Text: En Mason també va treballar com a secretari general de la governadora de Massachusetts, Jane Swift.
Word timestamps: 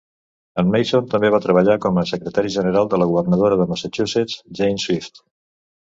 En 0.61 0.71
Mason 0.75 1.09
també 1.11 1.29
va 1.35 1.41
treballar 1.43 1.75
com 1.83 1.99
a 2.01 2.05
secretari 2.11 2.53
general 2.55 2.89
de 2.95 3.01
la 3.03 3.09
governadora 3.13 3.61
de 3.61 3.71
Massachusetts, 3.75 4.41
Jane 4.61 4.85
Swift. 4.87 5.27